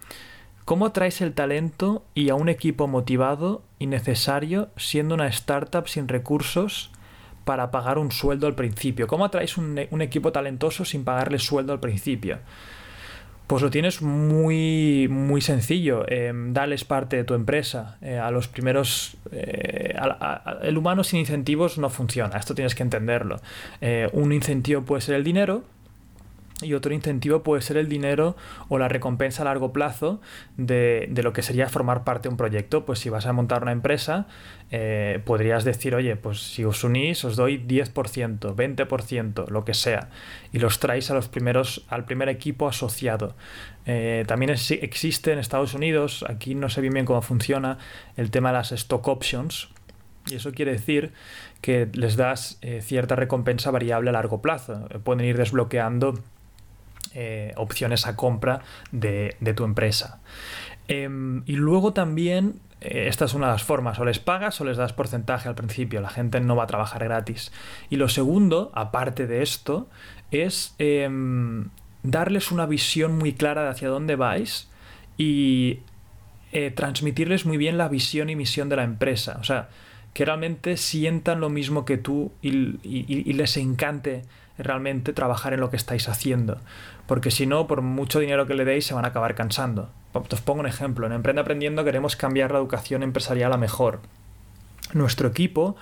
¿Cómo 0.70 0.86
atraes 0.86 1.20
el 1.20 1.32
talento 1.32 2.04
y 2.14 2.28
a 2.28 2.36
un 2.36 2.48
equipo 2.48 2.86
motivado 2.86 3.64
y 3.80 3.88
necesario 3.88 4.68
siendo 4.76 5.16
una 5.16 5.26
startup 5.26 5.88
sin 5.88 6.06
recursos 6.06 6.92
para 7.44 7.72
pagar 7.72 7.98
un 7.98 8.12
sueldo 8.12 8.46
al 8.46 8.54
principio? 8.54 9.08
¿Cómo 9.08 9.24
atraes 9.24 9.58
un, 9.58 9.76
equipo 9.78 10.30
talentoso 10.30 10.84
sin 10.84 11.02
pagarle 11.02 11.40
sueldo 11.40 11.72
al 11.72 11.80
principio? 11.80 12.38
Pues 13.48 13.64
lo 13.64 13.70
tienes 13.70 14.00
muy, 14.00 15.08
muy 15.10 15.40
sencillo. 15.40 16.04
Eh, 16.06 16.32
dales 16.32 16.84
parte 16.84 17.16
de 17.16 17.24
tu 17.24 17.34
empresa. 17.34 17.98
Eh, 18.00 18.16
a 18.16 18.30
los 18.30 18.46
primeros. 18.46 19.16
Eh, 19.32 19.96
el 20.62 20.78
humano 20.78 21.02
sin 21.02 21.18
incentivos 21.18 21.78
no 21.78 21.90
funciona. 21.90 22.38
Esto 22.38 22.54
tienes 22.54 22.76
que 22.76 22.84
entenderlo. 22.84 23.40
un 24.12 24.32
incentivo 24.32 24.82
puede 24.82 25.00
ser 25.00 25.16
el 25.16 25.24
dinero, 25.24 25.64
y 26.62 26.74
otro 26.74 26.92
incentivo 26.94 27.42
puede 27.42 27.62
ser 27.62 27.76
el 27.76 27.88
dinero 27.88 28.36
o 28.68 28.78
la 28.78 28.88
recompensa 28.88 29.42
a 29.42 29.44
largo 29.46 29.72
plazo 29.72 30.20
de, 30.56 31.08
lo 31.22 31.32
que 31.32 31.42
sería 31.42 31.68
formar 31.68 32.04
parte 32.04 32.28
de 32.28 32.30
un 32.30 32.36
proyecto. 32.36 32.84
Pues 32.84 32.98
si 32.98 33.10
vas 33.10 33.26
a 33.26 33.32
montar 33.32 33.62
una 33.62 33.72
empresa, 33.72 34.26
eh, 34.70 35.20
podrías 35.24 35.64
decir, 35.64 35.94
oye, 35.94 36.16
pues 36.16 36.40
si 36.40 36.64
os 36.64 36.84
unís 36.84 37.24
os 37.24 37.36
doy 37.36 37.58
10%, 37.58 38.54
20%, 38.54 39.48
lo 39.48 39.64
que 39.64 39.74
sea. 39.74 40.10
Y 40.52 40.58
los 40.58 40.80
traéis 40.80 41.10
a 41.10 41.14
los 41.14 41.28
primeros, 41.28 41.84
al 41.88 42.04
primer 42.04 42.28
equipo 42.28 42.68
asociado. 42.68 43.34
Eh, 43.86 44.24
también 44.26 44.50
existe 44.50 45.32
en 45.32 45.38
Estados 45.38 45.74
Unidos, 45.74 46.24
aquí 46.28 46.54
no 46.54 46.68
sé 46.68 46.80
bien 46.80 46.94
bien 46.94 47.06
cómo 47.06 47.22
funciona, 47.22 47.78
el 48.16 48.30
tema 48.30 48.50
de 48.50 48.58
las 48.58 48.72
stock 48.72 49.06
options. 49.08 49.68
Y 50.30 50.34
eso 50.36 50.52
quiere 50.52 50.72
decir 50.72 51.12
que 51.60 51.88
les 51.92 52.16
das 52.16 52.58
eh, 52.62 52.82
cierta 52.82 53.16
recompensa 53.16 53.70
variable 53.70 54.10
a 54.10 54.12
largo 54.12 54.42
plazo. 54.42 54.88
Pueden 55.02 55.24
ir 55.24 55.36
desbloqueando 55.36 56.14
eh, 57.14 57.52
opciones 57.56 58.06
a 58.06 58.16
compra 58.16 58.60
de, 58.92 59.36
tu 59.56 59.64
empresa. 59.64 60.20
Em, 60.88 61.42
y 61.46 61.56
luego 61.56 61.92
también, 61.92 62.60
eh, 62.80 63.06
esta 63.08 63.24
es 63.24 63.34
una 63.34 63.46
de 63.46 63.52
las 63.52 63.64
formas, 63.64 63.98
o 63.98 64.04
les 64.04 64.18
pagas 64.18 64.60
o 64.60 64.64
les 64.64 64.76
das 64.76 64.92
porcentaje 64.92 65.48
al 65.48 65.54
principio, 65.54 66.00
la 66.00 66.10
gente 66.10 66.40
no 66.40 66.56
va 66.56 66.64
a 66.64 66.66
trabajar 66.66 67.04
gratis. 67.04 67.52
Y 67.90 67.96
lo 67.96 68.08
segundo, 68.08 68.70
aparte 68.74 69.26
de 69.26 69.42
esto, 69.42 69.88
es 70.30 70.74
em, 70.78 71.68
darles 72.02 72.50
una 72.50 72.66
visión 72.66 73.18
muy 73.18 73.32
clara 73.32 73.64
de 73.64 73.70
hacia 73.70 73.88
dónde 73.88 74.16
vais 74.16 74.68
y 75.16 75.80
eh, 76.52 76.70
transmitirles 76.70 77.46
muy 77.46 77.56
bien 77.56 77.78
la 77.78 77.88
visión 77.88 78.30
y 78.30 78.36
misión 78.36 78.68
de 78.68 78.76
la 78.76 78.84
empresa. 78.84 79.38
O 79.40 79.44
sea, 79.44 79.68
que 80.20 80.26
realmente 80.26 80.76
sientan 80.76 81.40
lo 81.40 81.48
mismo 81.48 81.86
que 81.86 81.96
tú 81.96 82.30
y 82.42 82.52
les 83.32 83.56
encante 83.56 84.22
realmente 84.58 85.14
trabajar 85.14 85.54
en 85.54 85.60
lo 85.60 85.70
que 85.70 85.78
estáis 85.78 86.10
haciendo. 86.10 86.58
Porque 87.06 87.30
si 87.30 87.46
no, 87.46 87.66
por 87.66 87.80
mucho 87.80 88.20
dinero 88.20 88.46
que 88.46 88.52
le 88.52 88.66
deis, 88.66 88.84
se 88.84 88.92
van 88.92 89.06
a 89.06 89.08
acabar 89.08 89.34
cansando. 89.34 89.88
Os 90.12 90.42
pongo 90.42 90.60
un 90.60 90.66
ejemplo. 90.66 91.06
En 91.06 91.14
Emprende 91.14 91.40
Aprendiendo 91.40 91.84
queremos 91.84 92.16
cambiar 92.16 92.52
la 92.52 92.58
educación 92.58 93.02
empresarial 93.02 93.50
a 93.54 93.56
mejor. 93.56 94.00
Nuestro 94.92 95.26
equipo 95.26 95.76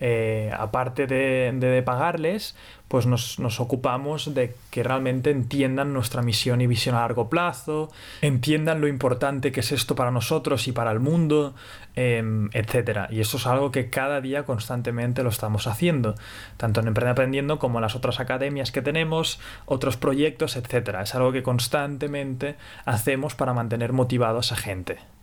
eh, 0.00 0.50
aparte 0.56 1.06
de, 1.06 1.82
pagarles, 1.84 2.56
pues 2.88 3.06
nos, 3.06 3.38
ocupamos 3.60 4.34
de 4.34 4.54
que 4.70 4.82
realmente 4.82 5.30
entiendan 5.30 5.92
nuestra 5.92 6.22
misión 6.22 6.60
y 6.60 6.66
visión 6.66 6.94
a 6.94 7.00
largo 7.00 7.28
plazo, 7.28 7.90
entiendan 8.20 8.80
lo 8.80 8.88
importante 8.88 9.52
que 9.52 9.60
es 9.60 9.72
esto 9.72 9.94
para 9.94 10.10
nosotros 10.10 10.68
y 10.68 10.72
para 10.72 10.92
el 10.92 11.00
mundo, 11.00 11.54
em, 11.94 12.50
etc. 12.52 13.10
Y 13.10 13.20
eso 13.20 13.36
es 13.36 13.46
algo 13.46 13.70
que 13.70 13.90
cada 13.90 14.20
día 14.20 14.44
constantemente 14.44 15.22
lo 15.22 15.30
estamos 15.30 15.66
haciendo, 15.66 16.14
tanto 16.56 16.80
en 16.80 16.88
Emprende 16.88 17.12
Aprendiendo 17.12 17.58
como 17.58 17.78
en 17.78 17.82
las 17.82 17.94
otras 17.94 18.20
academias 18.20 18.72
que 18.72 18.82
tenemos, 18.82 19.40
otros 19.66 19.96
proyectos, 19.96 20.56
etc. 20.56 20.96
Es 21.02 21.14
algo 21.14 21.32
que 21.32 21.42
constantemente 21.42 22.56
hacemos 22.84 23.34
para 23.34 23.54
mantener 23.54 23.92
motivado 23.92 24.38
a 24.38 24.40
esa 24.40 24.56
gente. 24.56 25.13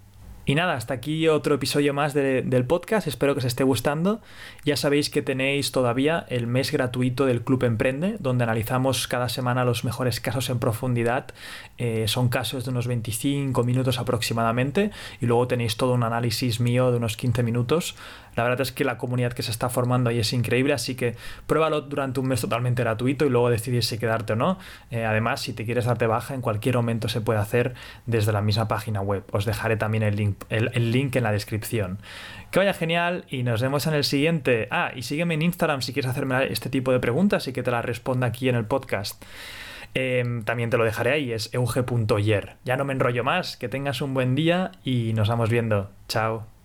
Y 0.44 0.56
nada, 0.56 0.74
hasta 0.74 0.96
aquí 0.96 1.28
otro 1.28 1.54
episodio 1.54 1.94
más 1.94 2.16
del 2.16 2.66
podcast. 2.66 3.06
Espero 3.06 3.36
que 3.36 3.40
os 3.40 3.46
esté 3.46 3.64
gustando. 3.64 4.22
Ya 4.66 4.76
sabéis 4.76 5.12
que 5.12 5.22
tenéis 5.22 5.72
todavía 5.72 6.26
el 6.30 6.48
mes 6.48 6.72
gratuito 6.72 7.28
del 7.28 7.44
Club 7.44 7.64
Emprende, 7.64 8.18
donde 8.20 8.44
analizamos 8.44 9.08
cada 9.08 9.30
semana 9.30 9.66
los 9.66 9.84
mejores 9.84 10.20
casos 10.20 10.50
en 10.50 10.58
profundidad. 10.58 11.28
Eh, 11.78 12.06
son 12.08 12.30
casos 12.30 12.66
de 12.66 12.72
unos 12.72 12.88
25 12.88 13.64
minutos 13.64 14.00
aproximadamente. 14.00 14.90
Y 15.20 15.28
luego 15.28 15.48
tenéis 15.48 15.78
todo 15.78 15.94
un 15.94 16.02
análisis 16.02 16.60
mío 16.60 16.90
de 16.90 16.98
unos 16.98 17.18
15 17.18 17.44
minutos. 17.44 17.96
La 18.36 18.44
verdad 18.44 18.62
es 18.62 18.72
que 18.72 18.86
la 18.86 18.98
comunidad 18.98 19.34
que 19.34 19.44
se 19.44 19.52
está 19.52 19.70
formando 19.70 20.10
ahí 20.10 20.20
es 20.20 20.32
increíble, 20.32 20.74
así 20.74 20.96
que 20.96 21.16
pruébalo 21.48 21.82
durante 21.82 22.20
un 22.20 22.28
mes 22.28 22.42
totalmente 22.42 22.82
gratuito 22.82 23.26
y 23.26 23.30
luego 23.30 23.50
decidir 23.50 23.84
si 23.84 23.98
quedarte 23.98 24.34
o 24.34 24.36
no. 24.36 24.58
Eh, 24.90 25.06
además, 25.06 25.42
si 25.42 25.54
te 25.54 25.66
quieres 25.66 25.86
darte 25.86 26.08
baja, 26.08 26.34
en 26.34 26.42
cualquier 26.42 26.76
momento 26.76 27.10
se 27.10 27.20
puede 27.22 27.40
hacer 27.40 27.74
desde 28.06 28.32
la 28.32 28.42
misma 28.42 28.68
página 28.68 29.02
web. 29.02 29.24
Os 29.32 29.46
dejaré 29.46 29.76
también 29.76 30.04
el 30.04 30.16
link, 30.16 30.31
el, 30.50 30.92
link 30.92 31.16
en 31.16 31.24
la 31.24 31.32
descripción. 31.32 32.00
Que 32.52 32.60
vaya 32.60 32.74
genial 32.74 33.26
y 33.30 33.44
nos 33.44 33.62
vemos 33.62 33.88
en 33.88 33.94
el 33.94 34.04
siguiente. 34.04 34.68
Ah, 34.72 34.92
y 34.96 35.04
sígueme 35.04 35.36
en 35.36 35.42
Instagram 35.42 35.82
si 35.82 35.94
quieres 35.94 36.12
hacerme 36.12 36.52
este 36.52 36.70
tipo 36.70 36.92
de 36.92 37.00
preguntas 37.00 37.48
y 37.48 37.54
que 37.54 37.64
te 37.64 37.72
las 37.72 37.86
responda 37.86 38.28
aquí 38.28 38.50
en 38.50 38.56
el 38.56 38.66
podcast. 38.66 39.24
Em, 39.94 40.44
también 40.44 40.70
te 40.70 40.78
lo 40.78 40.86
dejaré 40.86 41.12
ahí, 41.12 41.32
es 41.32 41.54
euge.yer. 41.54 42.56
Ya 42.64 42.78
no 42.78 42.86
me 42.86 42.94
enrollo 42.94 43.24
más, 43.24 43.58
que 43.58 43.70
tengas 43.70 44.02
un 44.02 44.14
buen 44.14 44.36
día 44.36 44.72
y 44.84 45.14
nos 45.14 45.28
vamos 45.28 45.50
viendo. 45.50 45.92
Chao. 46.08 46.61